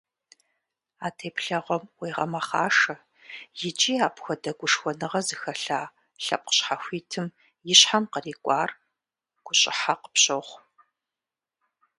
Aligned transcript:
А 1.05 1.07
теплъэгъуэм 1.17 1.83
уегъэмэхъашэ 1.99 2.95
икӀи 3.67 3.95
апхуэдэ 4.07 4.51
гушхуэныгъэ 4.57 5.21
зыхэлъа 5.27 5.81
лъэпкъ 6.23 6.53
щхьэхуитым 6.57 7.27
и 7.71 7.73
щхьэм 7.79 8.03
кърикӀуар 8.13 8.69
гущӀыхьэ 9.45 9.93
къыпщохъу. 10.01 10.55